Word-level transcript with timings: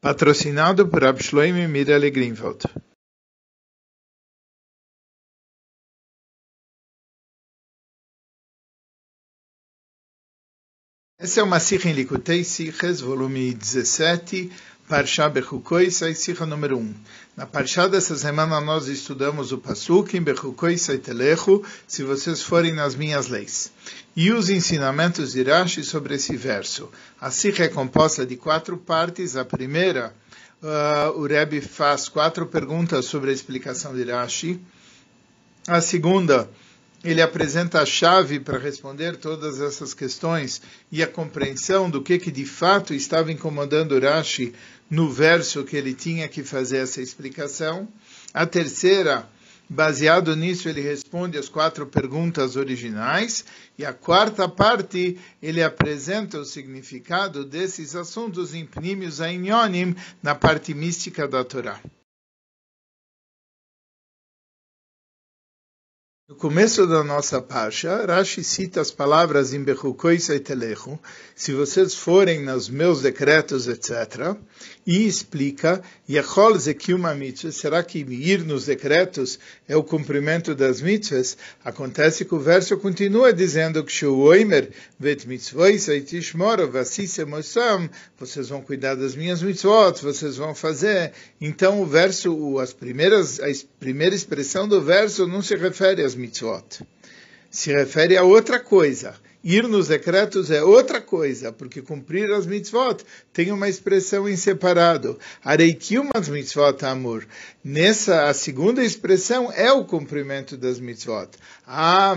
Patrocinado 0.00 0.86
por 0.86 1.02
Abshloime 1.02 1.66
Mirelle. 1.66 2.12
Essa 11.18 11.40
é 11.40 11.42
uma 11.42 11.58
Sikha 11.58 11.88
em 11.88 11.92
Likutei 11.92 12.44
Sikhas, 12.44 13.00
volume 13.00 13.52
17, 13.52 14.52
Parshá 14.88 15.28
Bechukoi, 15.28 15.90
sai 15.90 16.14
Sikha 16.14 16.46
número 16.46 16.78
1. 16.78 16.94
Na 17.36 17.44
Parshá 17.44 17.88
dessa 17.88 18.16
semana 18.16 18.60
nós 18.60 18.86
estudamos 18.86 19.50
o 19.50 19.58
Pasuk 19.58 20.16
em 20.16 20.22
Bechukoi 20.22 20.78
Saitelechu, 20.78 21.64
se 21.88 22.04
vocês 22.04 22.40
forem 22.40 22.72
nas 22.72 22.94
minhas 22.94 23.26
leis. 23.26 23.72
E 24.20 24.32
os 24.32 24.50
ensinamentos 24.50 25.30
de 25.30 25.44
Rashi 25.44 25.84
sobre 25.84 26.16
esse 26.16 26.36
verso. 26.36 26.90
A 27.20 27.30
Sikha 27.30 27.62
é 27.62 27.68
composta 27.68 28.26
de 28.26 28.34
quatro 28.36 28.76
partes. 28.76 29.36
A 29.36 29.44
primeira, 29.44 30.12
uh, 30.60 31.16
o 31.16 31.24
Rebbe 31.24 31.60
faz 31.60 32.08
quatro 32.08 32.44
perguntas 32.44 33.04
sobre 33.04 33.30
a 33.30 33.32
explicação 33.32 33.94
de 33.94 34.02
Rashi. 34.02 34.60
A 35.68 35.80
segunda, 35.80 36.50
ele 37.04 37.22
apresenta 37.22 37.80
a 37.80 37.86
chave 37.86 38.40
para 38.40 38.58
responder 38.58 39.18
todas 39.18 39.60
essas 39.60 39.94
questões 39.94 40.60
e 40.90 41.00
a 41.00 41.06
compreensão 41.06 41.88
do 41.88 42.02
que, 42.02 42.18
que 42.18 42.32
de 42.32 42.44
fato 42.44 42.92
estava 42.92 43.30
incomodando 43.30 44.00
Rashi 44.00 44.52
no 44.90 45.08
verso 45.08 45.62
que 45.62 45.76
ele 45.76 45.94
tinha 45.94 46.26
que 46.26 46.42
fazer 46.42 46.78
essa 46.78 47.00
explicação. 47.00 47.86
A 48.34 48.44
terceira, 48.44 49.28
baseado 49.68 50.34
nisso, 50.34 50.68
ele 50.68 50.80
responde 50.80 51.36
as 51.36 51.48
quatro 51.48 51.86
perguntas 51.86 52.56
originais. 52.56 53.44
E 53.76 53.84
a 53.84 53.92
quarta 53.92 54.48
parte, 54.48 55.18
ele 55.42 55.62
apresenta 55.62 56.38
o 56.38 56.44
significado 56.44 57.44
desses 57.44 57.94
assuntos 57.94 58.54
em 58.54 58.64
Pnimius 58.64 59.20
Ainyonim, 59.20 59.94
na 60.22 60.34
parte 60.34 60.72
mística 60.74 61.28
da 61.28 61.44
Torá. 61.44 61.80
No 66.28 66.36
começo 66.36 66.86
da 66.86 67.02
nossa 67.02 67.40
parsha, 67.40 68.04
Rashi 68.04 68.44
cita 68.44 68.82
as 68.82 68.90
palavras 68.90 69.54
em 69.54 69.64
Bechukoi 69.64 70.20
Saitelechu, 70.20 70.98
se 71.34 71.54
vocês 71.54 71.94
forem 71.94 72.44
nos 72.44 72.68
meus 72.68 73.00
decretos, 73.00 73.66
etc., 73.66 74.36
e 74.86 75.06
explica, 75.06 75.82
Yachol 76.08 76.58
Zekiuma 76.58 77.14
Mitzvah, 77.14 77.52
será 77.52 77.82
que 77.82 77.98
ir 78.00 78.44
nos 78.44 78.66
decretos 78.66 79.38
é 79.68 79.76
o 79.76 79.82
cumprimento 79.82 80.54
das 80.54 80.80
mitzvahs? 80.80 81.36
Acontece 81.64 82.24
que 82.24 82.34
o 82.34 82.40
verso 82.40 82.76
continua 82.78 83.32
dizendo 83.32 83.84
que 83.84 83.92
Shuoimer 83.92 84.70
vet 84.98 85.26
mitzvoi 85.26 85.78
saitishmoro 85.78 86.70
vassisemosam, 86.70 87.88
vocês 88.18 88.48
vão 88.48 88.62
cuidar 88.62 88.94
das 88.94 89.14
minhas 89.14 89.42
mitzvot, 89.42 90.02
vocês 90.02 90.36
vão 90.36 90.54
fazer. 90.54 91.12
Então 91.40 91.82
o 91.82 91.86
verso, 91.86 92.58
as 92.58 92.72
primeiras, 92.72 93.40
a 93.40 93.48
primeira 93.78 94.14
expressão 94.14 94.66
do 94.66 94.80
verso 94.80 95.26
não 95.26 95.42
se 95.42 95.54
refere 95.54 96.02
às 96.02 96.14
mitzvot. 96.18 96.84
Se 97.50 97.72
refere 97.72 98.16
a 98.16 98.24
outra 98.24 98.60
coisa. 98.60 99.14
Ir 99.42 99.68
nos 99.68 99.86
decretos 99.86 100.50
é 100.50 100.62
outra 100.62 101.00
coisa, 101.00 101.52
porque 101.52 101.80
cumprir 101.80 102.30
as 102.32 102.44
mitzvot 102.44 103.04
tem 103.32 103.52
uma 103.52 103.68
expressão 103.68 104.28
em 104.28 104.36
separado. 104.36 105.16
Areikiumas 105.44 106.28
mitzvot 106.28 106.84
amor. 106.84 107.26
Nessa, 107.62 108.24
a 108.24 108.34
segunda 108.34 108.84
expressão 108.84 109.50
é 109.52 109.72
o 109.72 109.84
cumprimento 109.84 110.56
das 110.56 110.80
mitzvot. 110.80 111.28
Ah, 111.64 112.16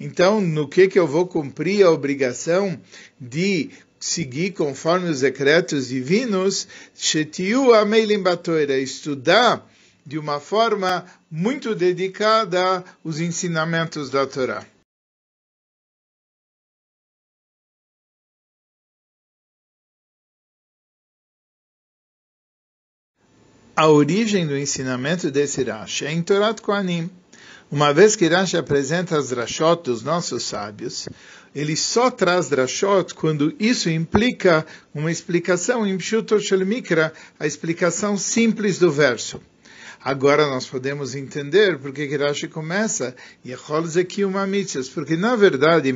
então, 0.00 0.40
no 0.40 0.66
que 0.66 0.88
que 0.88 0.98
eu 0.98 1.06
vou 1.06 1.26
cumprir 1.26 1.84
a 1.84 1.90
obrigação 1.90 2.80
de 3.20 3.70
seguir 4.00 4.52
conforme 4.52 5.10
os 5.10 5.20
decretos 5.20 5.88
divinos? 5.88 6.66
Shetiu 6.94 7.74
ameilim 7.74 8.22
estudar 8.80 9.75
de 10.06 10.18
uma 10.18 10.38
forma 10.38 11.04
muito 11.28 11.74
dedicada 11.74 12.84
aos 13.04 13.18
ensinamentos 13.18 14.08
da 14.08 14.24
Torá. 14.24 14.64
A 23.74 23.88
origem 23.88 24.46
do 24.46 24.56
ensinamento 24.56 25.30
desse 25.30 25.62
Rashi 25.64 26.06
é 26.06 26.12
em 26.12 26.22
Torat 26.22 26.62
Kohanim. 26.62 27.10
Uma 27.70 27.92
vez 27.92 28.14
que 28.16 28.28
Rashi 28.28 28.56
apresenta 28.56 29.18
as 29.18 29.30
drashot 29.30 29.82
dos 29.82 30.02
nossos 30.02 30.44
sábios, 30.44 31.08
ele 31.54 31.76
só 31.76 32.10
traz 32.10 32.48
drashot 32.48 33.12
quando 33.12 33.54
isso 33.58 33.90
implica 33.90 34.64
uma 34.94 35.10
explicação 35.10 35.86
em 35.86 35.98
Pshuto 35.98 36.40
Shel 36.40 36.64
Mikra, 36.64 37.12
a 37.38 37.46
explicação 37.46 38.16
simples 38.16 38.78
do 38.78 38.90
verso. 38.90 39.42
Agora 40.06 40.46
nós 40.46 40.68
podemos 40.68 41.16
entender 41.16 41.80
porque 41.80 42.06
que 42.06 42.16
Rashi 42.16 42.46
começa 42.46 43.16
porque 44.88 45.16
na 45.16 45.34
verdade 45.34 45.88
em 45.88 45.94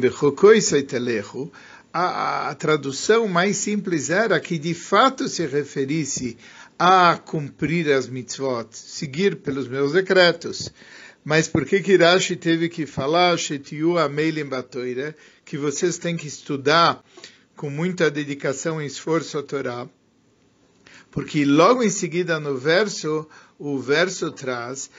a, 1.93 2.49
a 2.49 2.55
tradução 2.57 3.29
mais 3.29 3.57
simples 3.59 4.11
era 4.11 4.41
que 4.41 4.59
de 4.59 4.75
fato 4.75 5.29
se 5.29 5.47
referisse 5.47 6.37
a 6.77 7.17
cumprir 7.25 7.93
as 7.93 8.09
mitzvot, 8.09 8.67
seguir 8.73 9.37
pelos 9.37 9.69
meus 9.69 9.93
decretos. 9.93 10.73
Mas 11.25 11.47
por 11.47 11.65
que 11.65 11.81
que 11.81 11.97
Rashi 11.97 12.35
teve 12.35 12.69
que 12.69 12.87
falar 12.87 13.39
que 15.45 15.57
vocês 15.57 15.99
têm 15.99 16.17
que 16.17 16.27
estudar 16.27 17.01
com 17.55 17.71
muita 17.71 18.11
dedicação 18.11 18.83
e 18.83 18.87
esforço 18.87 19.39
a 19.39 19.43
Torá? 19.45 19.89
Porque 21.11 21.45
logo 21.45 21.83
em 21.83 21.91
seguida 21.91 22.39
no 22.39 22.57
verso 22.57 23.27
o 23.63 23.79
verso 23.79 24.33
traz, 24.33 24.91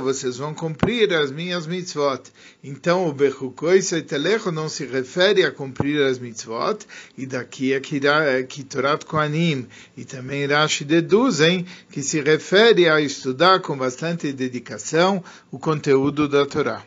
vocês 0.00 0.38
vão 0.38 0.54
cumprir 0.54 1.12
as 1.12 1.30
minhas 1.30 1.66
mitzvot. 1.66 2.22
Então 2.64 3.06
o 3.06 3.12
Bechukoi 3.12 3.82
Saitelecho 3.82 4.50
não 4.50 4.70
se 4.70 4.86
refere 4.86 5.44
a 5.44 5.52
cumprir 5.52 6.00
as 6.02 6.18
mitzvot, 6.18 6.86
e 7.16 7.26
daqui 7.26 7.74
é 7.74 7.80
que 7.80 8.64
Torat 8.64 9.04
Koanim 9.04 9.66
e 9.94 10.04
também 10.06 10.46
Rashi 10.46 10.82
deduzem 10.82 11.66
que 11.90 12.02
se 12.02 12.22
refere 12.22 12.88
a 12.88 13.02
estudar 13.02 13.60
com 13.60 13.76
bastante 13.76 14.32
dedicação 14.32 15.22
o 15.50 15.58
conteúdo 15.58 16.26
da 16.26 16.46
Torá. 16.46 16.82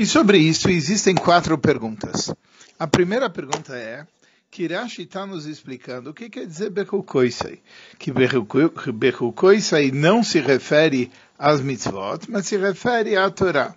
E 0.00 0.06
sobre 0.06 0.38
isso 0.38 0.70
existem 0.70 1.14
quatro 1.14 1.58
perguntas. 1.58 2.34
A 2.78 2.86
primeira 2.86 3.28
pergunta 3.28 3.76
é, 3.76 4.06
que 4.50 4.66
está 4.98 5.26
nos 5.26 5.44
explicando 5.44 6.08
o 6.08 6.14
que 6.14 6.30
quer 6.30 6.46
dizer 6.46 6.70
Bechukoisai. 6.70 7.60
Que 7.98 8.10
Bechukoisai 8.10 9.90
não 9.90 10.22
se 10.22 10.40
refere 10.40 11.12
às 11.38 11.60
mitzvot, 11.60 12.30
mas 12.30 12.46
se 12.46 12.56
refere 12.56 13.14
à 13.14 13.28
Torá. 13.28 13.76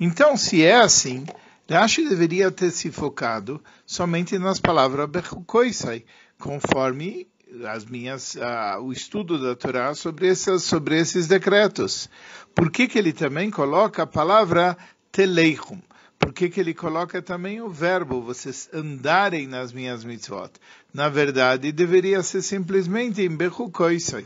Então, 0.00 0.36
se 0.36 0.64
é 0.64 0.74
assim, 0.74 1.24
Rashi 1.70 2.08
deveria 2.08 2.50
ter 2.50 2.72
se 2.72 2.90
focado 2.90 3.62
somente 3.86 4.36
nas 4.40 4.58
palavras 4.58 5.08
Bechukoisai, 5.08 6.04
conforme 6.40 7.28
as 7.72 7.84
minhas, 7.84 8.34
uh, 8.34 8.80
o 8.82 8.92
estudo 8.92 9.40
da 9.40 9.54
Torá 9.54 9.94
sobre, 9.94 10.34
sobre 10.34 10.98
esses 10.98 11.28
decretos. 11.28 12.10
Por 12.52 12.68
que, 12.68 12.88
que 12.88 12.98
ele 12.98 13.12
também 13.12 13.48
coloca 13.48 14.02
a 14.02 14.06
palavra 14.08 14.76
Teleichum? 15.12 15.78
por 16.22 16.32
que, 16.32 16.48
que 16.48 16.60
ele 16.60 16.72
coloca 16.72 17.20
também 17.20 17.60
o 17.60 17.68
verbo, 17.68 18.22
vocês 18.22 18.70
andarem 18.72 19.48
nas 19.48 19.72
minhas 19.72 20.04
mitzvot? 20.04 20.52
Na 20.94 21.08
verdade, 21.08 21.72
deveria 21.72 22.22
ser 22.22 22.42
simplesmente 22.42 23.20
em 23.20 23.28
Bechukoisai. 23.28 24.24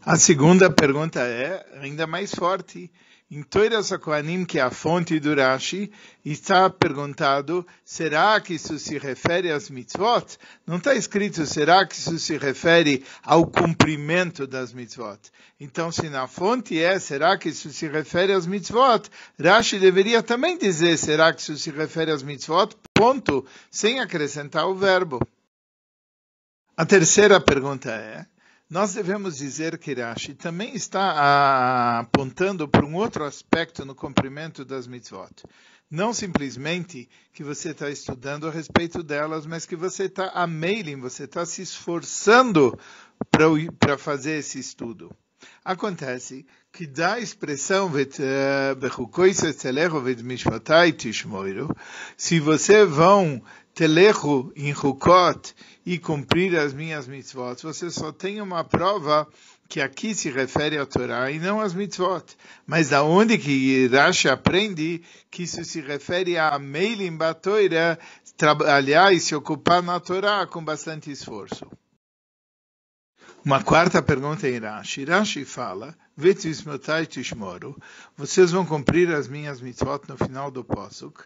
A 0.00 0.16
segunda 0.16 0.70
pergunta 0.70 1.20
é 1.20 1.62
ainda 1.78 2.06
mais 2.06 2.34
forte. 2.34 2.90
Em 3.30 3.42
Toiras 3.42 3.90
Kohanim, 3.96 4.44
que 4.44 4.58
é 4.58 4.62
a 4.62 4.70
fonte 4.70 5.18
do 5.18 5.34
Rashi, 5.34 5.90
está 6.22 6.68
perguntado, 6.68 7.66
será 7.82 8.38
que 8.38 8.54
isso 8.54 8.78
se 8.78 8.98
refere 8.98 9.50
às 9.50 9.70
mitzvot? 9.70 10.36
Não 10.66 10.76
está 10.76 10.94
escrito, 10.94 11.46
será 11.46 11.86
que 11.86 11.94
isso 11.94 12.18
se 12.18 12.36
refere 12.36 13.02
ao 13.22 13.46
cumprimento 13.46 14.46
das 14.46 14.74
mitzvot? 14.74 15.18
Então, 15.58 15.90
se 15.90 16.10
na 16.10 16.28
fonte 16.28 16.78
é, 16.78 16.98
será 16.98 17.38
que 17.38 17.48
isso 17.48 17.70
se 17.72 17.88
refere 17.88 18.34
às 18.34 18.46
mitzvot? 18.46 19.08
Rashi 19.42 19.78
deveria 19.78 20.22
também 20.22 20.58
dizer, 20.58 20.98
será 20.98 21.32
que 21.32 21.40
isso 21.40 21.56
se 21.56 21.70
refere 21.70 22.10
às 22.10 22.22
mitzvot? 22.22 22.76
Ponto, 22.92 23.44
sem 23.70 24.00
acrescentar 24.00 24.68
o 24.68 24.74
verbo. 24.74 25.18
A 26.76 26.84
terceira 26.84 27.40
pergunta 27.40 27.90
é, 27.90 28.26
nós 28.74 28.92
devemos 28.92 29.36
dizer 29.36 29.78
que 29.78 29.94
Rashi 29.94 30.34
também 30.34 30.74
está 30.74 32.00
apontando 32.00 32.66
para 32.66 32.84
um 32.84 32.96
outro 32.96 33.22
aspecto 33.22 33.84
no 33.84 33.94
cumprimento 33.94 34.64
das 34.64 34.88
mitzvot. 34.88 35.44
Não 35.88 36.12
simplesmente 36.12 37.08
que 37.32 37.44
você 37.44 37.70
está 37.70 37.88
estudando 37.88 38.48
a 38.48 38.50
respeito 38.50 39.00
delas, 39.00 39.46
mas 39.46 39.64
que 39.64 39.76
você 39.76 40.06
está 40.06 40.32
a 40.34 40.44
você 40.96 41.22
está 41.22 41.46
se 41.46 41.62
esforçando 41.62 42.76
para 43.78 43.96
fazer 43.96 44.38
esse 44.38 44.58
estudo. 44.58 45.08
Acontece 45.64 46.44
que 46.72 46.84
da 46.84 47.20
expressão 47.20 47.88
eh, 47.96 48.74
se 52.16 52.40
você 52.40 52.84
vão 52.84 53.40
telecho 53.74 54.52
em 54.54 54.72
Hukot 54.72 55.54
e 55.84 55.98
cumprir 55.98 56.56
as 56.56 56.72
minhas 56.72 57.08
mitzvot, 57.08 57.60
você 57.62 57.90
só 57.90 58.12
tem 58.12 58.40
uma 58.40 58.62
prova 58.62 59.28
que 59.68 59.80
aqui 59.80 60.14
se 60.14 60.30
refere 60.30 60.78
à 60.78 60.86
Torá 60.86 61.30
e 61.30 61.38
não 61.38 61.60
às 61.60 61.74
mitzvot. 61.74 62.24
Mas 62.66 62.90
da 62.90 63.02
onde 63.02 63.36
que 63.36 63.88
Rashi 63.88 64.28
aprende 64.28 65.02
que 65.30 65.42
isso 65.42 65.64
se 65.64 65.80
refere 65.80 66.38
a 66.38 66.58
Meilim 66.58 67.16
Batoira, 67.16 67.98
trabalhar 68.36 69.12
e 69.12 69.20
se 69.20 69.34
ocupar 69.34 69.82
na 69.82 69.98
Torá 69.98 70.46
com 70.46 70.64
bastante 70.64 71.10
esforço? 71.10 71.66
Uma 73.44 73.62
quarta 73.62 74.00
pergunta 74.00 74.48
em 74.48 74.58
Rashi. 74.58 75.04
Rashi 75.04 75.44
fala, 75.44 75.94
vocês 78.16 78.52
vão 78.52 78.64
cumprir 78.64 79.12
as 79.12 79.28
minhas 79.28 79.60
mitzvot 79.60 80.02
no 80.08 80.16
final 80.16 80.50
do 80.50 80.64
Posuk. 80.64 81.24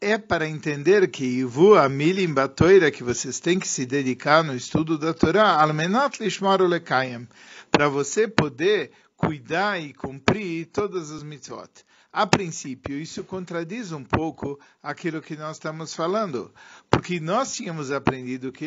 É 0.00 0.18
para 0.18 0.48
entender 0.48 1.08
que 1.08 1.24
Ivu 1.24 1.74
Amilim 1.74 2.34
Batoira, 2.34 2.90
que 2.90 3.02
vocês 3.02 3.40
têm 3.40 3.58
que 3.58 3.68
se 3.68 3.86
dedicar 3.86 4.42
no 4.42 4.54
estudo 4.54 4.98
da 4.98 5.14
Torá, 5.14 5.60
Almenat 5.60 6.18
Lekayem, 6.20 7.26
para 7.70 7.88
você 7.88 8.28
poder 8.28 8.90
cuidar 9.16 9.80
e 9.80 9.94
cumprir 9.94 10.66
todas 10.66 11.10
as 11.10 11.22
mitzvot. 11.22 11.70
A 12.12 12.26
princípio, 12.26 12.96
isso 12.96 13.24
contradiz 13.24 13.90
um 13.90 14.04
pouco 14.04 14.60
aquilo 14.80 15.20
que 15.20 15.34
nós 15.34 15.56
estamos 15.56 15.94
falando, 15.94 16.52
porque 16.88 17.18
nós 17.18 17.54
tínhamos 17.54 17.90
aprendido 17.90 18.52
que 18.52 18.66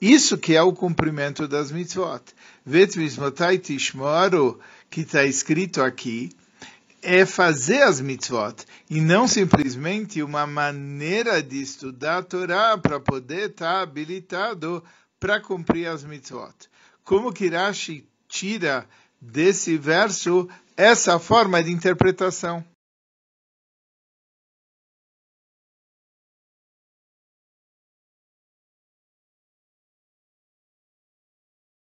isso 0.00 0.36
que 0.36 0.56
é 0.56 0.62
o 0.62 0.72
cumprimento 0.72 1.46
das 1.46 1.70
mitzvot. 1.70 2.22
que 4.90 5.02
está 5.02 5.24
escrito 5.24 5.80
aqui, 5.80 6.30
é 7.02 7.24
fazer 7.24 7.82
as 7.82 8.00
mitzvot, 8.00 8.64
e 8.90 9.00
não 9.00 9.28
simplesmente 9.28 10.22
uma 10.22 10.46
maneira 10.46 11.42
de 11.42 11.60
estudar 11.60 12.18
a 12.18 12.22
Torá 12.22 12.78
para 12.78 12.98
poder 12.98 13.50
estar 13.50 13.74
tá 13.74 13.80
habilitado 13.80 14.84
para 15.20 15.40
cumprir 15.40 15.86
as 15.86 16.04
mitzvot. 16.04 16.54
Como 17.04 17.32
que 17.32 17.48
Rashi 17.48 18.06
tira 18.28 18.88
desse 19.20 19.76
verso 19.76 20.48
essa 20.76 21.18
forma 21.18 21.62
de 21.62 21.72
interpretação. 21.72 22.64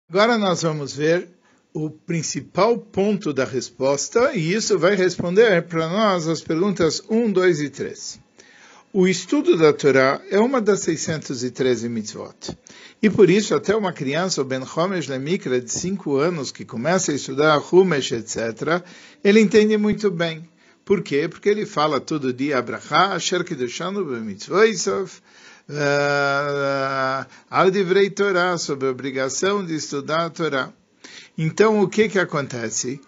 Agora 0.10 0.40
nós 0.40 0.64
vamos 0.64 0.96
ver 0.96 1.39
o 1.74 1.90
principal 1.90 2.78
ponto 2.78 3.32
da 3.32 3.46
resposta, 3.46 4.34
e 4.34 4.54
isso 4.54 4.78
vai 4.80 4.96
responder 4.96 5.62
para 5.64 5.88
nós 5.88 6.28
as 6.28 6.42
perguntas 6.42 7.02
1, 7.10 7.32
2 7.32 7.62
e 7.62 7.70
3. 7.70 8.20
O 8.92 9.08
estudo 9.08 9.56
da 9.56 9.72
Torá 9.72 10.20
é 10.32 10.40
uma 10.40 10.60
das 10.60 10.80
613 10.80 11.88
mitzvot. 11.88 12.58
E 13.04 13.08
por 13.08 13.30
isso, 13.30 13.54
até 13.54 13.76
uma 13.76 13.94
criança, 13.94 14.42
o 14.42 14.46
Ben 14.46 14.64
Homesh 14.64 15.08
Lemikra, 15.08 15.62
de 15.62 15.72
5 15.72 16.18
anos, 16.18 16.52
que 16.52 16.66
começa 16.66 17.12
a 17.12 17.16
estudar 17.16 17.62
Humesh, 17.72 18.14
etc., 18.14 18.84
ele 19.24 19.40
entende 19.40 19.78
muito 19.78 20.10
bem. 20.10 20.50
Por 20.84 21.04
quê? 21.04 21.28
Porque 21.30 21.50
ele 21.50 21.68
fala 21.68 22.00
todo 22.00 22.34
dia 22.34 22.58
Abraha, 22.58 23.14
Asher 23.14 23.44
Kedoshanu 23.44 24.04
B'mitzvoisav, 24.04 25.12
eh, 25.70 27.26
al 27.48 27.70
divrei 27.70 28.10
Torá, 28.10 28.58
sobre 28.58 28.88
a 28.88 28.92
obrigação 28.92 29.64
de 29.64 29.76
estudar 29.76 30.26
a 30.26 30.30
Torá. 30.32 30.74
Então, 31.42 31.80
o 31.80 31.88
que 31.88 32.10
que 32.10 32.20
acontece? 32.20 33.00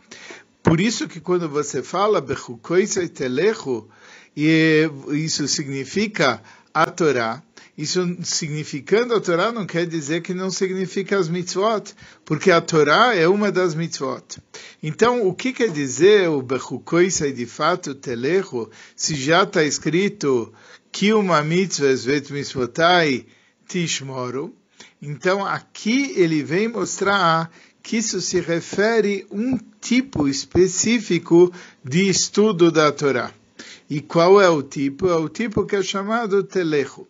Por 0.63 0.79
isso 0.79 1.05
que 1.05 1.19
quando 1.19 1.49
você 1.49 1.83
fala 1.83 2.21
Bechukoisei 2.21 3.09
Telechu, 3.09 3.89
isso 4.33 5.45
significa 5.49 6.41
a 6.73 6.85
Torá. 6.85 7.43
Isso 7.77 7.99
significando 8.23 9.13
a 9.13 9.19
Torá 9.19 9.51
não 9.51 9.65
quer 9.65 9.85
dizer 9.85 10.21
que 10.21 10.33
não 10.33 10.49
significa 10.49 11.19
as 11.19 11.27
mitzvot, 11.27 11.93
porque 12.23 12.51
a 12.51 12.61
Torá 12.61 13.13
é 13.13 13.27
uma 13.27 13.51
das 13.51 13.75
mitzvot. 13.75 14.39
Então, 14.81 15.27
o 15.27 15.33
que 15.33 15.51
quer 15.51 15.69
dizer 15.69 16.29
o 16.29 16.41
Bechukoisai 16.41 17.33
de 17.33 17.45
fato 17.45 17.93
telecho, 17.93 18.69
se 18.95 19.13
já 19.15 19.43
está 19.43 19.61
escrito 19.61 20.53
que 20.89 21.11
uma 21.11 21.43
mitzvah 21.43 21.91
esvet 21.91 22.31
mitzvotai 22.31 23.25
tishmoru? 23.67 24.55
Então, 25.01 25.45
aqui 25.45 26.13
ele 26.15 26.43
vem 26.43 26.67
mostrar 26.67 27.51
que 27.81 27.97
isso 27.97 28.21
se 28.21 28.39
refere 28.39 29.25
a 29.29 29.35
um 29.35 29.57
tipo 29.79 30.27
específico 30.27 31.51
de 31.83 32.09
estudo 32.09 32.71
da 32.71 32.91
Torá. 32.91 33.31
E 33.89 33.99
qual 33.99 34.39
é 34.39 34.49
o 34.49 34.63
tipo? 34.63 35.07
É 35.07 35.15
o 35.15 35.27
tipo 35.27 35.65
que 35.65 35.75
é 35.75 35.83
chamado 35.83 36.43
telecho. 36.43 37.07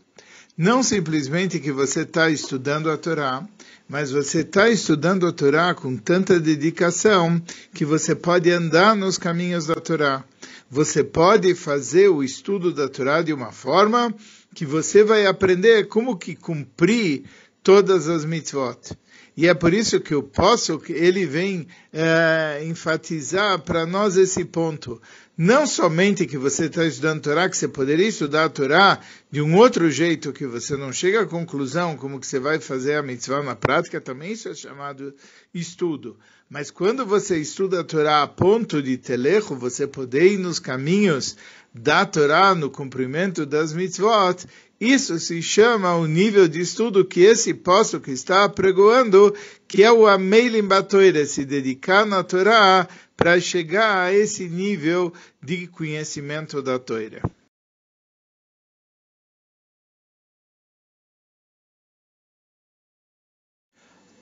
Não 0.58 0.84
simplesmente 0.84 1.60
que 1.60 1.72
você 1.72 2.02
está 2.02 2.30
estudando 2.30 2.90
a 2.90 2.98
Torá, 2.98 3.46
mas 3.88 4.12
você 4.12 4.40
está 4.40 4.70
estudando 4.70 5.28
a 5.28 5.32
Torá 5.32 5.74
com 5.74 5.98
tanta 5.98 6.40
dedicação 6.40 7.42
que 7.74 7.84
você 7.84 8.16
pode 8.16 8.50
andar 8.50 8.96
nos 8.96 9.18
caminhos 9.18 9.68
da 9.68 9.76
Torá. 9.76 10.24
Você 10.70 11.04
pode 11.04 11.54
fazer 11.54 12.08
o 12.08 12.24
estudo 12.24 12.74
da 12.74 12.88
Torá 12.88 13.22
de 13.22 13.34
uma 13.34 13.52
forma 13.52 14.14
que 14.56 14.66
você 14.66 15.04
vai 15.04 15.26
aprender 15.26 15.88
como 15.88 16.18
que 16.18 16.36
cumprir 16.36 17.24
todas 17.64 18.08
as 18.08 18.26
mitzvot. 18.26 18.98
E 19.36 19.48
é 19.48 19.54
por 19.54 19.74
isso 19.74 20.00
que 20.02 20.20
posso, 20.22 20.78
que 20.78 20.92
ele 20.92 21.26
vem 21.26 21.68
é, 21.94 22.62
enfatizar 22.66 23.60
para 23.60 23.86
nós 23.86 24.18
esse 24.18 24.44
ponto. 24.44 25.02
Não 25.38 25.66
somente 25.66 26.28
que 26.28 26.38
você 26.38 26.66
está 26.66 26.86
estudando 26.86 27.22
Torá, 27.22 27.50
que 27.50 27.58
você 27.58 27.68
poderia 27.68 28.08
estudar 28.08 28.46
a 28.46 28.50
Torá 28.50 29.00
de 29.32 29.42
um 29.42 29.56
outro 29.56 29.90
jeito, 29.90 30.34
que 30.34 30.46
você 30.46 30.76
não 30.76 30.92
chega 30.92 31.22
à 31.22 31.26
conclusão 31.26 31.96
como 31.96 32.20
que 32.20 32.28
você 32.28 32.40
vai 32.40 32.60
fazer 32.60 32.96
a 32.96 33.02
mitzvah 33.02 33.42
na 33.42 33.56
prática, 33.56 34.02
também 34.02 34.34
isso 34.34 34.50
é 34.50 34.54
chamado 34.54 35.16
estudo. 35.54 36.18
Mas 36.50 36.70
quando 36.70 37.06
você 37.06 37.38
estuda 37.38 37.80
a 37.80 37.84
Torá 37.84 38.24
a 38.24 38.28
ponto 38.28 38.84
de 38.84 38.98
telecho, 38.98 39.56
você 39.56 39.88
poder 39.88 40.34
ir 40.34 40.38
nos 40.38 40.60
caminhos 40.60 41.38
da 41.74 42.06
Torá, 42.06 42.54
no 42.54 42.70
cumprimento 42.70 43.46
das 43.46 43.74
mitzvot, 43.74 44.46
isso 44.82 45.20
se 45.20 45.44
chama 45.44 45.96
o 45.96 46.08
nível 46.08 46.48
de 46.48 46.60
estudo 46.60 47.06
que 47.06 47.20
esse 47.20 47.54
posto 47.54 48.02
que 48.02 48.10
está 48.10 48.50
pregoando, 48.50 49.32
que 49.68 49.84
é 49.84 49.92
o 49.92 50.08
Ameilim 50.08 50.68
Batoire, 50.68 51.24
se 51.28 51.46
dedicar 51.46 52.04
na 52.04 52.24
Torá 52.24 52.90
para 53.16 53.40
chegar 53.40 54.08
a 54.08 54.12
esse 54.12 54.50
nível 54.50 55.14
de 55.40 55.68
conhecimento 55.68 56.64
da 56.64 56.80
Torá. 56.80 57.22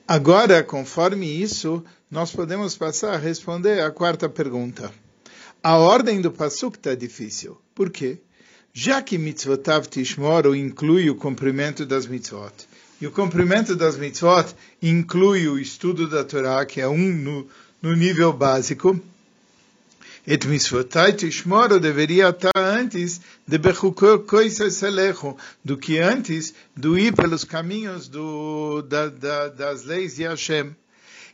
Agora, 0.06 0.62
conforme 0.62 1.26
isso, 1.26 1.82
nós 2.10 2.32
podemos 2.32 2.76
passar 2.76 3.14
a 3.14 3.16
responder 3.16 3.80
a 3.80 3.90
quarta 3.90 4.28
pergunta. 4.28 4.92
A 5.62 5.78
ordem 5.78 6.20
do 6.20 6.30
Passuk 6.30 6.76
está 6.76 6.94
difícil. 6.94 7.58
Por 7.74 7.88
quê? 7.88 8.20
Já 8.72 9.02
que 9.02 9.18
mitzvotav 9.18 9.88
tishmoru 9.88 10.54
inclui 10.54 11.10
o 11.10 11.16
cumprimento 11.16 11.84
das 11.84 12.06
mitzvot, 12.06 12.52
e 13.00 13.06
o 13.06 13.10
cumprimento 13.10 13.74
das 13.74 13.96
mitzvot 13.96 14.54
inclui 14.80 15.48
o 15.48 15.58
estudo 15.58 16.08
da 16.08 16.22
Torá, 16.22 16.64
que 16.64 16.80
é 16.80 16.86
um 16.86 17.12
no, 17.12 17.48
no 17.82 17.96
nível 17.96 18.32
básico, 18.32 19.00
et 20.24 20.46
mitzvotai 20.46 21.12
tishmoru 21.14 21.80
deveria 21.80 22.28
estar 22.28 22.52
antes 22.56 23.20
de 23.48 23.58
selecho, 24.70 25.36
do 25.64 25.76
que 25.76 25.98
antes 25.98 26.54
do 26.76 26.96
ir 26.96 27.12
pelos 27.12 27.42
caminhos 27.42 28.06
do, 28.06 28.82
da, 28.82 29.08
da, 29.08 29.48
das 29.48 29.84
leis 29.84 30.14
de 30.14 30.22
Hashem. 30.22 30.76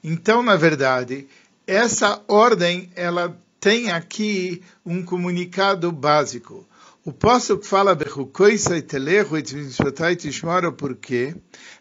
Então, 0.02 0.42
na 0.42 0.56
verdade, 0.56 1.26
essa 1.66 2.22
ordem, 2.28 2.90
ela 2.96 3.36
tem 3.60 3.90
aqui 3.90 4.62
um 4.86 5.02
comunicado 5.02 5.92
básico. 5.92 6.66
O 7.06 7.12
Pasuk 7.12 7.64
fala 7.64 7.94
Bechukoisai 7.94 8.82
telechu 8.82 9.36
et 9.36 9.52
mitzvotai 9.54 10.16
tishmoro 10.16 10.72
por 10.72 10.96
quê? 10.96 11.36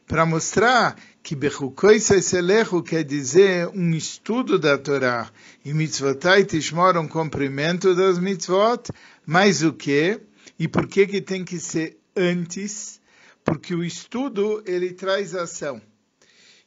Para 0.06 0.24
mostrar 0.24 0.96
que 1.24 1.36
Bechukoisai 1.36 2.22
telechu 2.22 2.84
quer 2.84 3.04
dizer 3.04 3.68
um 3.70 3.90
estudo 3.96 4.60
da 4.60 4.78
Torá 4.78 5.32
e 5.66 5.74
mitzvotai 5.74 6.44
tishmoro 6.44 7.02
um 7.02 7.08
cumprimento 7.08 7.96
das 7.96 8.20
mitzvot, 8.20 8.92
mas 9.26 9.64
o 9.64 9.74
quê? 9.74 10.22
E 10.60 10.68
por 10.68 10.86
que 10.86 11.08
que 11.08 11.20
tem 11.20 11.44
que 11.44 11.60
ser 11.60 11.98
antes? 12.16 13.02
Porque 13.44 13.74
o 13.74 13.84
estudo 13.84 14.62
ele 14.64 14.94
traz 14.94 15.34
ação. 15.34 15.82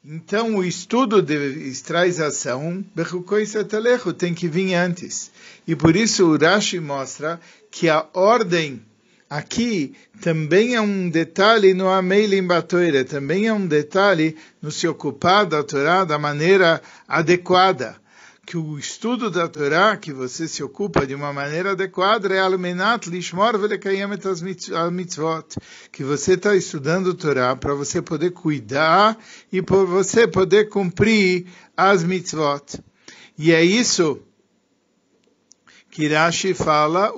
Então, 0.04 0.56
o 0.56 0.64
estudo 0.64 1.24
traz 1.84 2.20
ação, 2.20 2.84
tem 4.16 4.32
que 4.32 4.48
vir 4.48 4.74
antes. 4.74 5.30
E 5.66 5.76
por 5.76 5.94
isso 5.96 6.24
o 6.24 6.38
Rashi 6.38 6.80
mostra 6.80 7.40
que 7.70 7.88
a 7.88 8.06
ordem 8.12 8.82
Aqui 9.30 9.94
também 10.22 10.74
é 10.74 10.80
um 10.80 11.10
detalhe 11.10 11.74
no 11.74 11.90
Ameilim 11.90 12.46
Batoira, 12.46 13.04
também 13.04 13.46
é 13.46 13.52
um 13.52 13.66
detalhe 13.66 14.34
no 14.62 14.70
se 14.70 14.88
ocupar 14.88 15.44
da 15.44 15.62
Torá 15.62 16.02
da 16.02 16.18
maneira 16.18 16.80
adequada. 17.06 17.96
Que 18.46 18.56
o 18.56 18.78
estudo 18.78 19.30
da 19.30 19.46
Torá, 19.46 19.98
que 19.98 20.14
você 20.14 20.48
se 20.48 20.62
ocupa 20.62 21.06
de 21.06 21.14
uma 21.14 21.30
maneira 21.30 21.72
adequada, 21.72 22.34
é 22.34 22.40
almenat 22.40 23.06
lishmor 23.10 23.58
velekayem 23.58 24.06
mitzvot. 24.90 25.58
Que 25.92 26.02
você 26.02 26.32
está 26.32 26.56
estudando 26.56 27.12
Torá 27.12 27.54
para 27.54 27.74
você 27.74 28.00
poder 28.00 28.30
cuidar 28.30 29.18
e 29.52 29.60
para 29.60 29.84
você 29.84 30.26
poder 30.26 30.70
cumprir 30.70 31.44
as 31.76 32.02
mitzvot. 32.02 32.82
E 33.36 33.52
é 33.52 33.62
isso 33.62 34.22
que 35.98 36.06
Rashi 36.06 36.54
fala, 36.54 37.12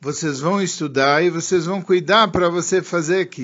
vocês 0.00 0.38
vão 0.38 0.62
estudar 0.62 1.24
e 1.24 1.28
vocês 1.28 1.66
vão 1.66 1.82
cuidar 1.82 2.28
para 2.28 2.48
você 2.48 2.80
fazer 2.80 3.26
que 3.26 3.42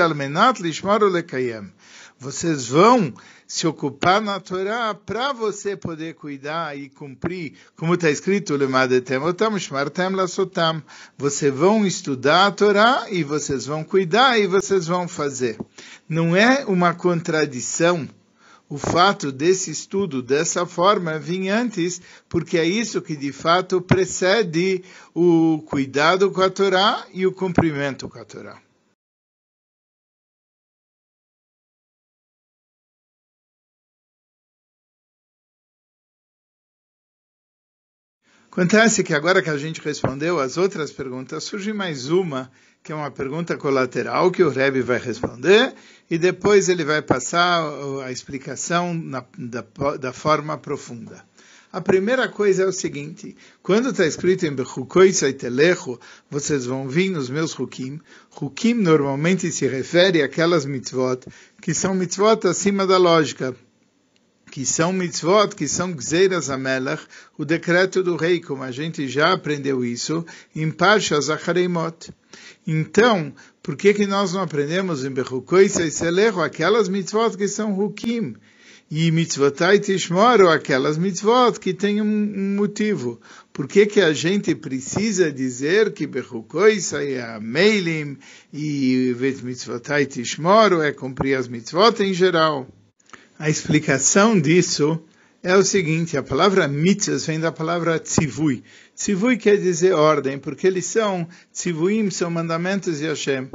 almenat 0.00 0.62
lishmar 0.62 1.02
lekayem. 1.02 1.70
Vocês 2.18 2.68
vão 2.68 3.12
se 3.46 3.66
ocupar 3.66 4.22
na 4.22 4.40
Torá 4.40 4.94
para 4.94 5.34
você 5.34 5.76
poder 5.76 6.14
cuidar 6.14 6.74
e 6.74 6.88
cumprir, 6.88 7.52
como 7.76 7.92
está 7.92 8.08
escrito, 8.08 8.56
vocês 11.18 11.52
vão 11.52 11.86
estudar 11.86 12.46
a 12.46 12.50
Torá 12.50 13.08
e 13.10 13.22
vocês 13.22 13.66
vão 13.66 13.84
cuidar 13.84 14.38
e 14.38 14.46
vocês 14.46 14.86
vão 14.86 15.06
fazer. 15.06 15.58
Não 16.08 16.34
é 16.34 16.64
uma 16.66 16.94
contradição 16.94 18.08
o 18.68 18.78
fato 18.78 19.30
desse 19.30 19.70
estudo 19.70 20.22
dessa 20.22 20.64
forma 20.66 21.18
vinha 21.18 21.58
antes, 21.58 22.00
porque 22.28 22.58
é 22.58 22.64
isso 22.64 23.02
que 23.02 23.16
de 23.16 23.32
fato 23.32 23.80
precede 23.80 24.82
o 25.14 25.62
cuidado 25.66 26.30
com 26.30 26.40
a 26.40 26.50
Torá 26.50 27.06
e 27.12 27.26
o 27.26 27.32
cumprimento 27.32 28.08
com 28.08 28.18
a 28.18 28.24
Torá. 28.24 28.60
Acontece 38.54 39.02
que 39.02 39.12
agora 39.12 39.42
que 39.42 39.50
a 39.50 39.58
gente 39.58 39.80
respondeu 39.80 40.38
as 40.38 40.56
outras 40.56 40.92
perguntas, 40.92 41.42
surge 41.42 41.72
mais 41.72 42.08
uma, 42.08 42.52
que 42.84 42.92
é 42.92 42.94
uma 42.94 43.10
pergunta 43.10 43.56
colateral 43.56 44.30
que 44.30 44.42
o 44.42 44.50
Rebbe 44.50 44.82
vai 44.82 44.98
responder, 44.98 45.74
e 46.10 46.18
depois 46.18 46.68
ele 46.68 46.84
vai 46.84 47.00
passar 47.00 47.64
a 48.04 48.12
explicação 48.12 48.92
na, 48.92 49.24
da, 49.38 49.64
da 49.96 50.12
forma 50.12 50.58
profunda. 50.58 51.24
A 51.72 51.80
primeira 51.80 52.28
coisa 52.28 52.62
é 52.62 52.66
o 52.66 52.72
seguinte: 52.72 53.34
quando 53.62 53.88
está 53.88 54.04
escrito 54.04 54.44
em 54.44 54.54
Bechukoi 54.54 55.14
Saitelecho, 55.14 55.98
vocês 56.30 56.66
vão 56.66 56.86
vir 56.86 57.08
nos 57.08 57.30
meus 57.30 57.58
Hukim. 57.58 58.00
Hukim 58.38 58.74
normalmente 58.74 59.50
se 59.50 59.66
refere 59.66 60.22
àquelas 60.22 60.66
mitzvot 60.66 61.26
que 61.62 61.72
são 61.72 61.94
mitzvot 61.94 62.46
acima 62.46 62.86
da 62.86 62.98
lógica 62.98 63.56
que 64.54 64.64
são 64.64 64.92
mitzvot, 64.92 65.48
que 65.56 65.66
são 65.66 65.90
gzeiras 65.90 66.48
amelach, 66.48 67.02
o 67.36 67.44
decreto 67.44 68.04
do 68.04 68.14
rei, 68.14 68.38
como 68.38 68.62
a 68.62 68.70
gente 68.70 69.08
já 69.08 69.32
aprendeu 69.32 69.84
isso 69.84 70.24
em 70.54 70.70
Parsha 70.70 71.20
Zachareimot. 71.20 72.12
Então, 72.64 73.34
por 73.60 73.74
que 73.74 73.92
que 73.92 74.06
nós 74.06 74.32
não 74.32 74.42
aprendemos 74.42 75.04
em 75.04 75.10
Bechukoi 75.10 75.68
Seiselecho 75.68 76.40
aquelas 76.40 76.88
mitzvot 76.88 77.36
que 77.36 77.48
são 77.48 77.76
hukim? 77.76 78.36
E 78.88 79.10
mitzvotai 79.10 79.80
tishmoru, 79.80 80.48
aquelas 80.48 80.96
mitzvot 80.96 81.58
que 81.58 81.74
têm 81.74 82.00
um, 82.00 82.54
motivo. 82.54 83.20
Por 83.52 83.66
que 83.66 83.86
que 83.86 84.00
a 84.00 84.12
gente 84.12 84.54
precisa 84.54 85.32
dizer 85.32 85.92
que 85.92 86.06
Bechukoi 86.06 86.78
é 87.08 87.40
meilim 87.40 88.16
e 88.52 89.16
mitzvotai 89.42 90.06
tishmoru 90.06 90.80
é 90.80 90.92
cumprir 90.92 91.34
as 91.34 91.48
mitzvot 91.48 92.00
em 92.04 92.14
geral? 92.14 92.68
A 93.36 93.50
explicação 93.50 94.40
disso 94.40 95.02
é 95.42 95.56
o 95.56 95.64
seguinte: 95.64 96.16
a 96.16 96.22
palavra 96.22 96.68
mitzvahs 96.68 97.26
vem 97.26 97.40
da 97.40 97.50
palavra 97.50 97.98
tzivui. 97.98 98.62
Tzivui 98.94 99.36
quer 99.36 99.56
dizer 99.56 99.92
ordem, 99.92 100.38
porque 100.38 100.68
eles 100.68 100.86
são, 100.86 101.28
tzivuim 101.52 102.10
são 102.10 102.30
mandamentos 102.30 102.98
de 102.98 103.06
Hashem. 103.06 103.50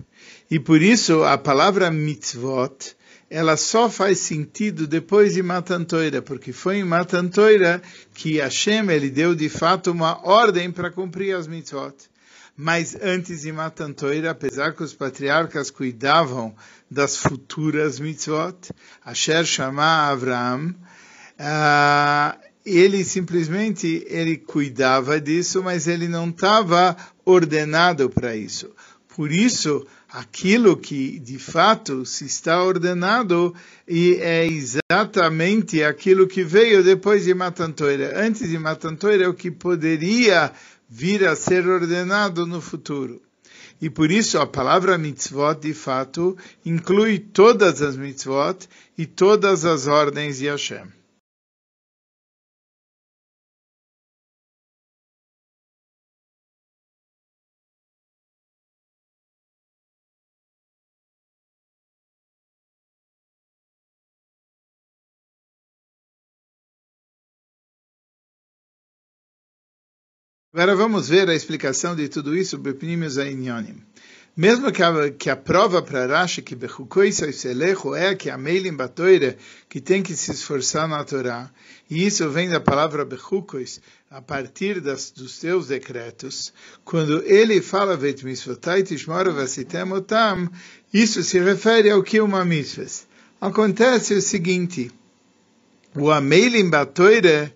E 0.51 0.59
por 0.59 0.81
isso 0.81 1.24
a 1.24 1.38
palavra 1.38 1.89
mitzvot, 1.89 2.93
ela 3.29 3.55
só 3.55 3.89
faz 3.89 4.19
sentido 4.19 4.86
depois 4.86 5.36
de 5.36 5.41
Matantoira, 5.41 6.21
porque 6.21 6.51
foi 6.51 6.79
em 6.79 6.83
Matantoira 6.83 7.81
que 8.13 8.38
Hashem 8.38 8.89
ele 8.89 9.09
deu 9.09 9.33
de 9.33 9.48
fato 9.48 9.91
uma 9.91 10.19
ordem 10.27 10.69
para 10.71 10.91
cumprir 10.91 11.33
as 11.33 11.48
mitzvot. 11.48 11.95
Mas 12.61 12.93
antes 13.01 13.43
de 13.43 13.53
Matantoira, 13.53 14.31
apesar 14.31 14.73
que 14.73 14.83
os 14.83 14.93
patriarcas 14.93 15.71
cuidavam 15.71 16.53
das 16.91 17.15
futuras 17.15 18.01
mitzvot, 18.01 18.73
Asher 19.05 19.45
Shama 19.45 20.09
Avraham, 20.09 20.75
uh, 21.39 22.37
ele 22.65 23.05
simplesmente 23.05 24.05
ele 24.09 24.35
cuidava 24.35 25.21
disso, 25.21 25.63
mas 25.63 25.87
ele 25.87 26.09
não 26.09 26.27
estava 26.27 26.97
ordenado 27.23 28.09
para 28.09 28.35
isso. 28.35 28.69
Por 29.15 29.31
isso, 29.31 29.87
aquilo 30.09 30.75
que 30.75 31.17
de 31.17 31.39
fato 31.39 32.05
se 32.05 32.25
está 32.25 32.61
ordenado 32.61 33.55
e 33.87 34.15
é 34.15 34.45
exatamente 34.45 35.81
aquilo 35.81 36.27
que 36.27 36.43
veio 36.43 36.83
depois 36.83 37.23
de 37.23 37.33
Matantoira. 37.33 38.19
Antes 38.21 38.49
de 38.49 38.57
é 38.57 39.27
o 39.29 39.33
que 39.33 39.49
poderia 39.49 40.51
vir 40.89 41.27
a 41.27 41.36
ser 41.36 41.67
ordenado 41.67 42.46
no 42.46 42.60
futuro. 42.60 43.22
E 43.81 43.89
por 43.89 44.12
isso 44.12 44.39
a 44.39 44.48
palavra 44.48 44.98
mitzvot, 44.98 45.62
de 45.62 45.74
fato, 45.74 46.36
inclui 46.65 47.19
todas 47.19 47.81
as 47.81 47.96
mitzvot 47.96 48.67
e 48.98 49.05
todas 49.05 49.63
as 49.63 49.88
ordens 49.88 50.39
de 50.39 50.48
Hashem. 50.48 50.98
Agora 70.51 70.75
vamos 70.75 71.07
ver 71.07 71.29
a 71.29 71.35
explicação 71.35 71.95
de 71.95 72.09
tudo 72.09 72.35
isso, 72.35 72.57
Bepnimius 72.57 73.19
Ainyonim. 73.19 73.83
Mesmo 74.35 74.71
que 74.71 74.81
a, 74.81 75.11
que 75.11 75.29
a 75.29 75.35
prova 75.35 75.79
para 75.79 76.07
Rashi 76.07 76.41
que 76.41 76.55
Bechukoi 76.55 77.11
Selecho 77.11 77.93
é 77.93 78.15
que 78.15 78.31
a 78.31 78.37
Meilim 78.37 78.73
Batoira, 78.73 79.37
que 79.69 79.79
tem 79.79 80.01
que 80.01 80.15
se 80.15 80.31
esforçar 80.31 80.87
na 80.87 81.03
Torá, 81.03 81.51
e 81.87 82.03
isso 82.03 82.27
vem 82.31 82.49
da 82.49 82.59
palavra 82.59 83.05
Bechukois, 83.05 83.79
a 84.09 84.23
partir 84.23 84.81
das, 84.81 85.11
dos 85.11 85.35
seus 85.35 85.67
decretos, 85.67 86.51
quando 86.83 87.23
ele 87.25 87.61
fala 87.61 87.95
isso 90.91 91.21
se 91.21 91.39
refere 91.39 91.91
ao 91.91 92.01
que 92.01 92.19
uma 92.19 92.43
mitzvah. 92.43 92.87
Acontece 93.39 94.15
o 94.15 94.21
seguinte, 94.21 94.89
o 95.95 96.09
Ameilim 96.09 96.71
Batoira 96.71 97.53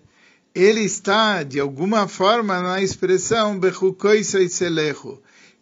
ele 0.54 0.82
está, 0.82 1.42
de 1.42 1.58
alguma 1.58 2.06
forma, 2.06 2.60
na 2.60 2.80
expressão 2.80 3.58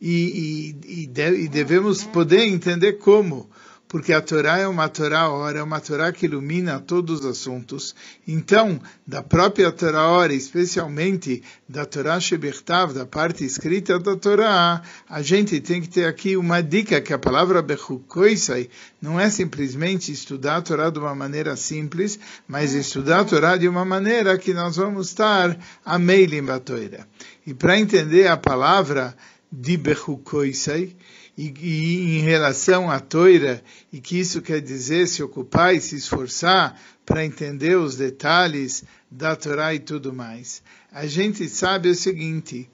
e, 0.01 0.75
e, 0.87 1.05
e, 1.05 1.45
e 1.45 1.49
devemos 1.49 2.05
poder 2.05 2.45
entender 2.47 2.95
como 2.95 3.49
porque 3.93 4.15
a 4.15 4.23
Torá 4.23 4.57
é 4.57 4.67
uma 4.67 4.89
Torá 4.89 5.29
hora, 5.29 5.59
é 5.59 5.63
uma 5.63 5.79
Torá 5.79 6.11
que 6.11 6.25
ilumina 6.25 6.81
todos 6.81 7.21
os 7.21 7.27
assuntos. 7.27 7.95
Então, 8.27 8.81
da 9.07 9.23
própria 9.23 9.71
Torá 9.71 10.09
hora, 10.09 10.33
especialmente 10.33 11.43
da 11.69 11.85
Torá 11.85 12.19
Shebertav, 12.19 12.95
da 12.95 13.05
parte 13.05 13.45
escrita 13.45 13.99
da 13.99 14.17
Torá, 14.17 14.81
a 15.07 15.21
gente 15.21 15.61
tem 15.61 15.83
que 15.83 15.91
ter 15.91 16.07
aqui 16.07 16.39
uma 16.39 16.63
dica 16.63 17.03
que 17.03 17.13
a 17.13 17.19
palavra 17.19 17.61
Bechukoisai 17.61 18.71
não 18.99 19.21
é 19.21 19.29
simplesmente 19.29 20.11
estudar 20.11 20.57
a 20.57 20.63
Torá 20.63 20.89
de 20.89 20.99
uma 20.99 21.15
maneira 21.15 21.55
simples, 21.55 22.19
mas 22.49 22.73
estudar 22.73 23.21
a 23.21 23.25
Torá 23.27 23.59
de 23.59 23.69
uma 23.69 23.85
maneira 23.85 24.39
que 24.39 24.55
nós 24.55 24.77
vamos 24.77 25.09
estar 25.09 25.55
a 25.85 25.99
meilim 25.99 26.47
Torá. 26.65 27.07
E 27.47 27.53
para 27.53 27.79
entender 27.79 28.27
a 28.27 28.39
palavra 28.39 29.15
de 29.53 29.77
Bechukoisai, 29.77 30.97
e, 31.37 31.53
e, 31.61 32.19
em 32.19 32.21
relação 32.21 32.91
à 32.91 33.01
toira, 33.01 33.63
e 33.93 34.01
que 34.01 34.19
isso 34.19 34.43
quer 34.43 34.61
dizer 34.61 35.07
se 35.09 35.23
ocupar 35.23 35.75
e 35.75 35.81
se 35.81 35.97
esforçar 35.97 36.79
para 37.07 37.25
entender 37.25 37.77
os 37.77 37.97
detalhes 37.97 38.85
da 39.11 39.35
Torá 39.35 39.75
e 39.75 39.79
tudo 39.79 40.13
mais. 40.13 40.63
A 40.93 41.07
gente 41.07 41.49
sabe 41.49 41.89
o 41.89 41.95
seguinte, 41.95 42.69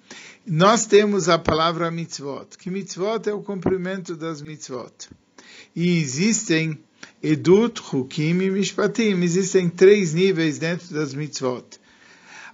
nós 0.46 0.86
temos 0.86 1.28
a 1.28 1.38
palavra 1.38 1.90
mitzvot, 1.90 2.56
que 2.58 2.70
mitzvot 2.70 3.28
é 3.28 3.32
o 3.32 3.42
cumprimento 3.42 4.16
das 4.16 4.42
mitzvot. 4.42 5.08
E 5.74 6.00
existem 6.00 6.78
edut, 7.22 7.80
hukim 7.80 8.40
e 8.40 8.50
mishpatim, 8.50 9.22
existem 9.22 9.68
três 9.68 10.14
níveis 10.14 10.58
dentro 10.58 10.92
das 10.94 11.14
mitzvot. 11.14 11.78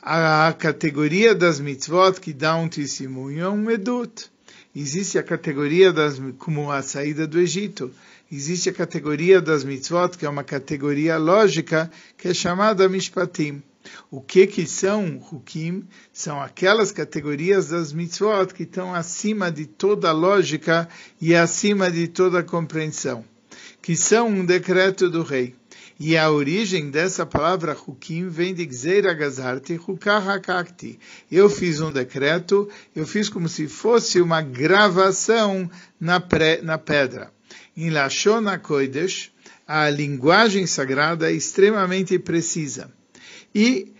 A 0.02 0.54
categoria 0.58 1.34
das 1.34 1.60
mitzvot 1.60 2.20
que 2.20 2.34
dá 2.34 2.56
um 2.56 2.68
testemunho 2.68 3.42
é 3.42 3.48
um 3.48 3.70
edut. 3.70 4.30
Existe 4.76 5.18
a 5.18 5.22
categoria 5.22 5.92
das, 5.92 6.20
como 6.36 6.72
a 6.72 6.82
saída 6.82 7.26
do 7.26 7.38
Egito. 7.38 7.92
Existe 8.30 8.70
a 8.70 8.72
categoria 8.72 9.40
das 9.40 9.62
mitzvot, 9.62 10.18
que 10.18 10.26
é 10.26 10.28
uma 10.28 10.42
categoria 10.42 11.16
lógica, 11.16 11.88
que 12.18 12.28
é 12.28 12.34
chamada 12.34 12.88
mishpatim. 12.88 13.62
O 14.10 14.20
que 14.20 14.46
que 14.46 14.66
são 14.66 15.22
hukim? 15.30 15.86
São 16.12 16.40
aquelas 16.40 16.90
categorias 16.90 17.68
das 17.68 17.92
mitzvot 17.92 18.52
que 18.52 18.64
estão 18.64 18.92
acima 18.92 19.50
de 19.50 19.66
toda 19.66 20.10
lógica 20.10 20.88
e 21.20 21.36
acima 21.36 21.88
de 21.90 22.08
toda 22.08 22.42
compreensão, 22.42 23.24
que 23.80 23.94
são 23.94 24.26
um 24.28 24.44
decreto 24.44 25.08
do 25.08 25.22
rei. 25.22 25.54
E 25.98 26.16
a 26.16 26.28
origem 26.28 26.90
dessa 26.90 27.24
palavra 27.24 27.76
hukim 27.86 28.28
vem 28.28 28.52
de 28.52 28.66
Gzeira 28.66 29.14
Gazarti, 29.14 29.74
Hukahakakti. 29.74 30.98
Eu 31.30 31.48
fiz 31.48 31.80
um 31.80 31.92
decreto, 31.92 32.68
eu 32.96 33.06
fiz 33.06 33.28
como 33.28 33.48
se 33.48 33.68
fosse 33.68 34.20
uma 34.20 34.42
gravação 34.42 35.70
na, 36.00 36.18
pré, 36.18 36.60
na 36.62 36.78
pedra. 36.78 37.32
Em 37.76 37.90
Lashon 37.90 38.48
HaKodesh, 38.48 39.30
a 39.66 39.88
linguagem 39.88 40.66
sagrada 40.66 41.30
é 41.30 41.34
extremamente 41.34 42.18
precisa. 42.18 42.92
E 43.54 43.92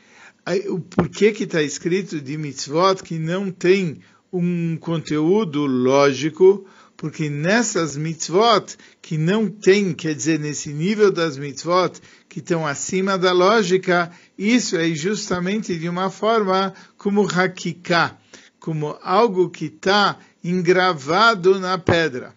o 0.69 0.81
porquê 0.81 1.33
que 1.33 1.45
está 1.45 1.63
escrito 1.63 2.21
de 2.21 2.37
mitzvot 2.37 3.03
que 3.03 3.19
não 3.19 3.51
tem 3.51 4.01
um 4.33 4.77
conteúdo 4.77 5.65
lógico, 5.65 6.67
porque 6.97 7.29
nessas 7.29 7.97
mitzvot 7.97 8.77
que 9.03 9.19
não 9.19 9.49
tem, 9.49 9.93
quer 9.93 10.15
dizer, 10.15 10.39
nesse 10.39 10.71
nível 10.73 11.11
das 11.11 11.37
mitzvot 11.37 12.01
que 12.29 12.39
estão 12.39 12.67
acima 12.67 13.19
da 13.19 13.33
lógica, 13.33 14.11
isso 14.39 14.77
é 14.77 14.89
justamente 14.91 15.77
de 15.77 15.89
uma 15.89 16.11
forma 16.11 16.73
como 16.97 17.27
hakika, 17.27 18.17
como 18.59 18.99
algo 19.03 19.51
que 19.51 19.67
está 19.67 20.19
engravado 20.43 21.59
na 21.59 21.79
pedra. 21.79 22.35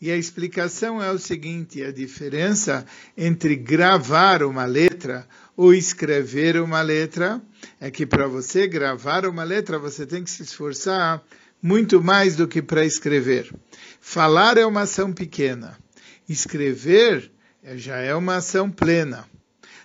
E 0.00 0.10
a 0.10 0.16
explicação 0.16 1.00
é 1.00 1.12
o 1.12 1.18
seguinte: 1.18 1.82
a 1.82 1.92
diferença 1.92 2.84
entre 3.16 3.54
gravar 3.54 4.42
uma 4.42 4.64
letra 4.64 5.28
ou 5.56 5.72
escrever 5.72 6.60
uma 6.60 6.82
letra 6.82 7.40
é 7.80 7.88
que 7.88 8.04
para 8.04 8.26
você 8.26 8.66
gravar 8.66 9.24
uma 9.26 9.44
letra 9.44 9.78
você 9.78 10.04
tem 10.04 10.24
que 10.24 10.30
se 10.30 10.42
esforçar 10.42 11.22
muito 11.62 12.02
mais 12.02 12.34
do 12.34 12.48
que 12.48 12.60
para 12.60 12.84
escrever. 12.84 13.54
Falar 14.00 14.58
é 14.58 14.66
uma 14.66 14.82
ação 14.82 15.12
pequena, 15.12 15.78
escrever 16.28 17.30
já 17.76 17.98
é 17.98 18.14
uma 18.14 18.36
ação 18.36 18.70
plena. 18.70 19.24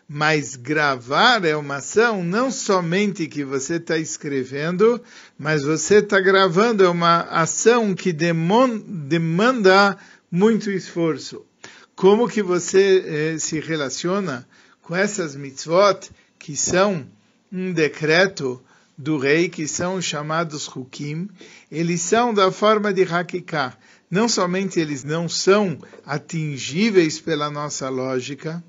Mas 0.10 0.56
gravar 0.56 1.44
é 1.44 1.56
uma 1.56 1.76
ação 1.76 2.24
não 2.24 2.50
somente 2.50 3.28
que 3.28 3.44
você 3.44 3.76
está 3.76 3.98
escrevendo, 3.98 5.02
mas 5.38 5.64
você 5.64 5.96
está 5.98 6.20
gravando, 6.20 6.84
é 6.84 6.90
uma 6.90 7.24
ação 7.24 7.94
que 7.94 8.14
demanda 8.14 9.98
muito 10.32 10.72
esforço. 10.72 11.46
Como 11.94 12.30
que 12.30 12.42
você 12.42 13.04
eh, 13.06 13.38
se 13.38 13.60
relaciona 13.60 14.48
com 14.82 14.96
essas 14.96 15.36
mitzvot 15.36 16.10
que 16.40 16.56
são 16.56 17.06
um 17.52 17.74
decreto 17.74 18.64
do 18.98 19.18
rei, 19.18 19.48
que 19.48 19.68
são 19.68 20.02
chamados 20.02 20.68
hukim, 20.68 21.30
eles 21.72 22.02
são 22.02 22.34
da 22.34 22.52
forma 22.52 22.92
de 22.92 23.04
hakiká. 23.04 23.78
Não 24.10 24.28
somente 24.28 24.80
eles 24.80 25.04
não 25.04 25.30
são 25.30 25.78
atingíveis 26.06 27.20
pela 27.20 27.52
nossa 27.52 27.90
lógica, 27.90 28.64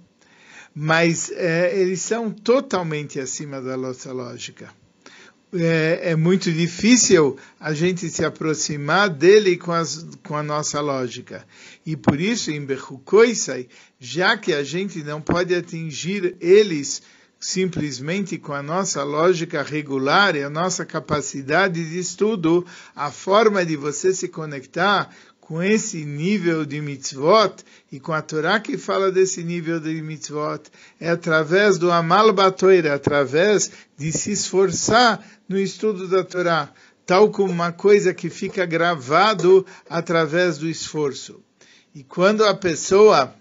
mas 0.74 1.30
é, 1.30 1.80
eles 1.80 2.02
são 2.02 2.30
totalmente 2.30 3.18
acima 3.18 3.60
da 3.60 3.76
nossa 3.76 4.12
lógica. 4.12 4.68
É, 5.54 6.10
é, 6.10 6.16
muito 6.16 6.52
difícil 6.52 7.38
a 7.58 7.72
gente 7.72 8.10
se 8.10 8.22
aproximar 8.22 9.08
dele 9.08 9.56
com, 9.56 9.72
as, 9.72 10.06
com 10.22 10.36
a 10.36 10.42
nossa 10.42 10.78
lógica. 10.78 11.46
E 11.86 11.96
por 11.96 12.20
isso, 12.20 12.50
em 12.50 12.62
Bechukoisai, 12.62 13.66
já 13.98 14.36
que 14.36 14.52
a 14.52 14.62
gente 14.62 15.02
não 15.02 15.22
pode 15.22 15.54
atingir 15.54 16.36
eles 16.38 17.00
simplesmente 17.40 18.36
com 18.38 18.52
a 18.52 18.62
nossa 18.62 19.02
lógica 19.04 19.62
regular 19.62 20.34
e 20.34 20.42
a 20.42 20.50
nossa 20.50 20.84
capacidade 20.84 21.88
de 21.88 21.98
estudo, 21.98 22.66
a 22.94 23.10
forma 23.10 23.64
de 23.64 23.76
você 23.76 24.12
se 24.12 24.28
conectar 24.28 25.10
com 25.40 25.62
esse 25.62 26.04
nível 26.04 26.66
de 26.66 26.78
mitzvot 26.78 27.64
e 27.90 27.98
com 27.98 28.12
a 28.12 28.20
Torá 28.20 28.60
que 28.60 28.76
fala 28.76 29.10
desse 29.10 29.42
nível 29.42 29.80
de 29.80 30.02
mitzvot 30.02 30.64
é 31.00 31.08
através 31.08 31.78
do 31.78 31.90
amal 31.90 32.32
batoira, 32.34 32.92
através 32.94 33.70
de 33.96 34.12
se 34.12 34.32
esforçar 34.32 35.24
no 35.48 35.58
estudo 35.58 36.06
da 36.06 36.22
Torá, 36.22 36.70
tal 37.06 37.30
como 37.30 37.50
uma 37.50 37.72
coisa 37.72 38.12
que 38.12 38.28
fica 38.28 38.66
gravado 38.66 39.64
através 39.88 40.58
do 40.58 40.68
esforço. 40.68 41.40
E 41.94 42.04
quando 42.04 42.44
a 42.44 42.54
pessoa 42.54 43.34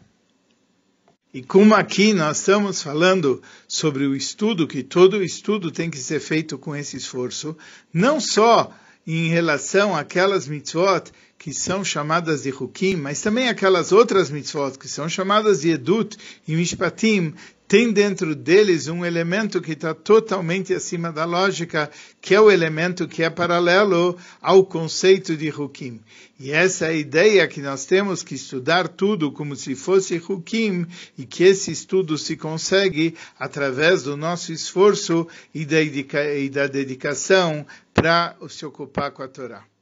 e 1.38 1.43
como 1.43 1.76
aqui 1.76 2.13
nós 2.13 2.39
estamos 2.39 2.82
falando 2.82 3.43
sobre 3.67 4.08
o 4.08 4.15
estudo, 4.15 4.67
que 4.67 4.82
todo 4.82 5.23
estudo 5.23 5.69
tem 5.69 5.88
que 5.88 6.00
ser 6.00 6.19
feito 6.19 6.58
com 6.58 6.76
esse 6.76 6.97
esforço, 6.97 7.56
não 7.93 8.19
só 8.19 8.73
em 9.06 9.28
relação 9.28 9.95
àquelas 9.95 10.47
mitzvot 10.47 11.12
que 11.38 11.54
são 11.54 11.86
chamadas 11.86 12.41
de 12.41 12.50
Hukim, 12.50 12.95
mas 12.95 13.21
também 13.21 13.50
aquelas 13.50 13.91
outras 13.91 14.32
mitzvot 14.32 14.80
que 14.80 14.88
são 14.88 15.08
chamadas 15.08 15.62
de 15.62 15.69
Edut 15.69 16.17
e 16.47 16.56
Mishpatim, 16.56 17.36
tem 17.68 17.92
dentro 17.92 18.34
deles 18.34 18.88
um 18.88 19.06
elemento 19.06 19.62
que 19.62 19.74
está 19.74 19.94
totalmente 19.94 20.74
acima 20.74 21.12
da 21.12 21.26
lógica, 21.26 21.92
que 22.22 22.34
é 22.34 22.40
o 22.40 22.50
elemento 22.50 23.08
que 23.08 23.24
é 23.24 23.30
paralelo 23.30 24.18
ao 24.42 24.66
conceito 24.66 25.36
de 25.36 25.50
Hukim. 25.50 26.00
E 26.40 26.52
essa 26.52 26.86
é 26.86 26.90
a 26.90 26.94
ideia 26.94 27.48
que 27.48 27.62
nós 27.62 27.86
temos 27.86 28.24
que 28.24 28.36
estudar 28.36 28.88
tudo 28.88 29.32
como 29.34 29.54
se 29.56 29.76
fosse 29.76 30.16
Hukim, 30.16 30.88
e 31.18 31.26
que 31.26 31.44
esse 31.44 31.70
estudo 31.70 32.18
se 32.18 32.38
consegue 32.38 33.16
através 33.38 34.04
do 34.04 34.16
nosso 34.16 34.54
esforço 34.54 35.28
e 35.54 35.66
da 35.66 36.68
dedicação 36.68 37.68
para 37.94 38.38
se 38.48 38.66
ocupar 38.66 39.12
com 39.12 39.24
a 39.24 39.28
Torá. 39.28 39.68